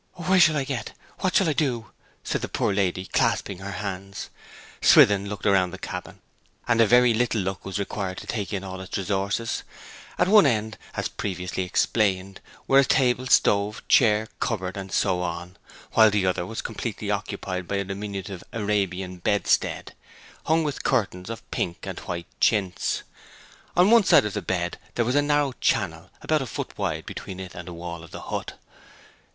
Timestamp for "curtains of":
20.83-21.47